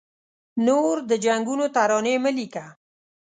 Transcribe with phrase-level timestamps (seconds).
[0.67, 2.65] نور د جنګونو ترانې مه لیکه